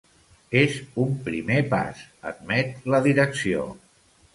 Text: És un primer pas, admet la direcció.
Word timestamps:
És 0.61 0.77
un 1.03 1.11
primer 1.29 1.61
pas, 1.75 2.03
admet 2.33 2.93
la 2.95 3.07
direcció. 3.11 3.73